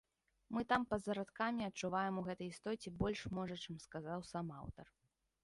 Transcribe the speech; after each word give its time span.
Мы 0.55 0.61
там 0.69 0.85
па-за 0.93 1.15
радкамі 1.19 1.67
адчуваем 1.67 2.17
у 2.21 2.23
гэтай 2.31 2.47
істоце 2.55 2.93
больш 3.03 3.21
можа, 3.41 3.55
чым 3.67 3.75
сказаў 3.87 4.19
сам 4.33 4.45
аўтар. 4.65 4.87